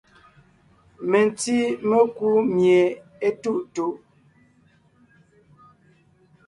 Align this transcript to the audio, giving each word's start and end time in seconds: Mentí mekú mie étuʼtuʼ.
Mentí 1.09 1.57
mekú 1.89 2.27
mie 2.55 2.81
étuʼtuʼ. 3.27 3.95